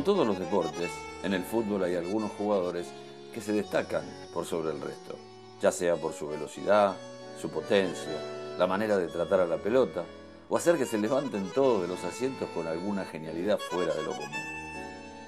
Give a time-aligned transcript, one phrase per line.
[0.00, 0.90] Como todos los deportes,
[1.22, 2.86] en el fútbol hay algunos jugadores
[3.34, 4.02] que se destacan
[4.32, 5.14] por sobre el resto,
[5.60, 6.96] ya sea por su velocidad,
[7.38, 8.16] su potencia,
[8.56, 10.04] la manera de tratar a la pelota
[10.48, 14.12] o hacer que se levanten todos de los asientos con alguna genialidad fuera de lo
[14.12, 14.30] común.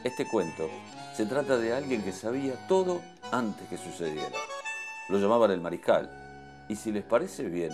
[0.05, 0.71] Este cuento
[1.15, 4.39] se trata de alguien que sabía todo antes que sucediera.
[5.11, 6.09] Lo llamaban el mariscal.
[6.71, 7.73] Y si les parece bien,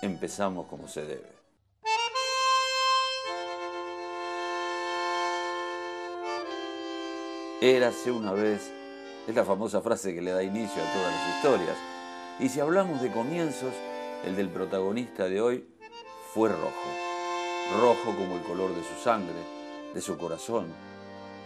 [0.00, 1.37] empezamos como se debe.
[7.60, 8.72] Érase una vez,
[9.26, 11.76] es la famosa frase que le da inicio a todas las historias.
[12.38, 13.72] Y si hablamos de comienzos,
[14.24, 15.64] el del protagonista de hoy
[16.32, 16.72] fue rojo.
[17.80, 19.34] Rojo como el color de su sangre,
[19.92, 20.66] de su corazón.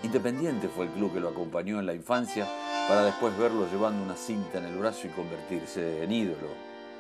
[0.02, 2.46] Independiente fue el club que lo acompañó en la infancia
[2.88, 6.48] para después verlo llevando una cinta en el brazo y convertirse en ídolo,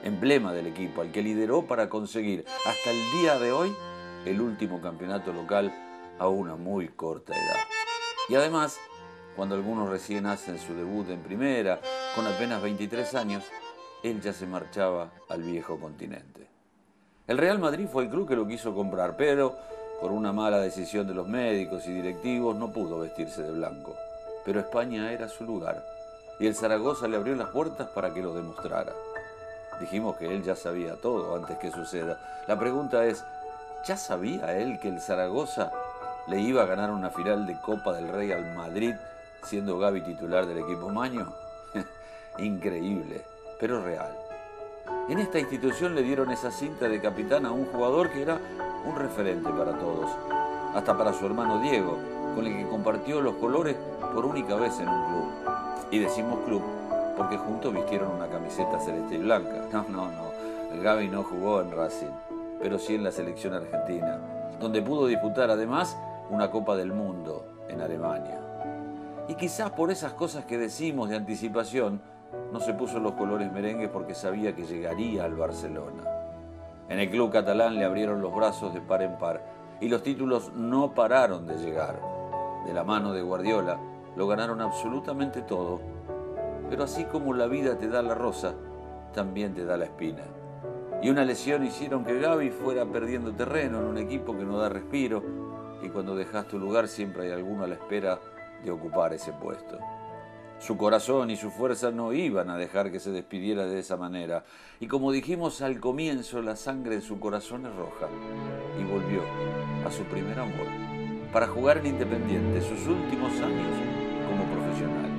[0.02, 3.76] emblema del equipo, al que lideró para conseguir hasta el día de hoy
[4.24, 5.70] el último campeonato local
[6.18, 7.60] a una muy corta edad.
[8.30, 8.78] Y además
[9.36, 11.80] cuando algunos recién hacen su debut en primera,
[12.14, 13.44] con apenas 23 años,
[14.02, 16.48] él ya se marchaba al viejo continente.
[17.26, 19.56] El Real Madrid fue el club que lo quiso comprar, pero
[20.00, 23.94] por una mala decisión de los médicos y directivos no pudo vestirse de blanco.
[24.44, 25.84] Pero España era su lugar
[26.40, 28.92] y el Zaragoza le abrió las puertas para que lo demostrara.
[29.80, 32.18] Dijimos que él ya sabía todo antes que suceda.
[32.48, 33.24] La pregunta es,
[33.86, 35.70] ¿ya sabía él que el Zaragoza
[36.26, 38.94] le iba a ganar una final de Copa del Rey al Madrid
[39.42, 41.32] siendo Gaby titular del equipo Maño?
[42.38, 43.22] Increíble,
[43.60, 44.16] pero real.
[45.08, 48.38] En esta institución le dieron esa cinta de capitán a un jugador que era
[48.84, 50.10] un referente para todos,
[50.74, 51.98] hasta para su hermano Diego,
[52.34, 53.76] con el que compartió los colores
[54.14, 55.24] por única vez en un club.
[55.90, 56.62] Y decimos club
[57.16, 59.66] porque juntos vistieron una camiseta celeste y blanca.
[59.72, 60.82] No, no, no.
[60.82, 62.12] Gaby no jugó en Racing,
[62.60, 64.18] pero sí en la selección argentina,
[64.58, 65.96] donde pudo disputar además
[66.30, 68.40] una Copa del Mundo en Alemania.
[69.28, 72.00] Y quizás por esas cosas que decimos de anticipación,
[72.52, 76.04] no se puso los colores merengue porque sabía que llegaría al Barcelona.
[76.88, 79.42] En el club catalán le abrieron los brazos de par en par
[79.80, 82.00] y los títulos no pararon de llegar.
[82.66, 83.78] De la mano de Guardiola
[84.16, 85.80] lo ganaron absolutamente todo.
[86.68, 88.54] Pero así como la vida te da la rosa,
[89.14, 90.22] también te da la espina.
[91.02, 94.68] Y una lesión hicieron que Gaby fuera perdiendo terreno en un equipo que no da
[94.68, 95.22] respiro
[95.82, 98.20] y cuando dejas tu lugar siempre hay alguno a la espera
[98.64, 99.78] de ocupar ese puesto.
[100.62, 104.44] Su corazón y su fuerza no iban a dejar que se despidiera de esa manera.
[104.78, 108.06] Y como dijimos al comienzo, la sangre de su corazón es roja.
[108.80, 109.22] Y volvió
[109.84, 110.68] a su primer amor,
[111.32, 113.76] para jugar en Independiente sus últimos años
[114.28, 115.10] como profesional.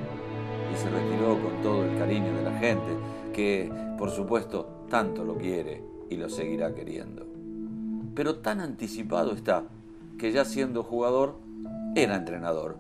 [0.74, 2.96] Y se retiró con todo el cariño de la gente,
[3.34, 7.26] que por supuesto tanto lo quiere y lo seguirá queriendo.
[8.16, 9.66] Pero tan anticipado está
[10.18, 11.36] que ya siendo jugador,
[11.96, 12.78] era entrenador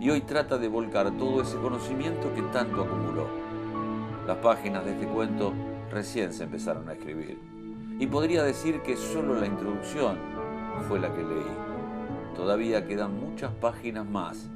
[0.00, 3.26] y hoy trata de volcar todo ese conocimiento que tanto acumuló.
[4.26, 5.52] Las páginas de este cuento
[5.90, 7.38] recién se empezaron a escribir
[7.98, 10.18] y podría decir que solo la introducción
[10.88, 11.66] fue la que leí.
[12.34, 14.50] Todavía quedan muchas páginas más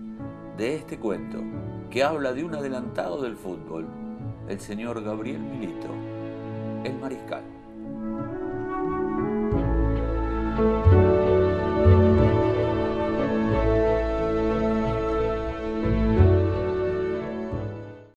[0.56, 1.38] de este cuento
[1.88, 3.86] que habla de un adelantado del fútbol,
[4.48, 5.88] el señor Gabriel Milito,
[6.84, 7.42] el mariscal.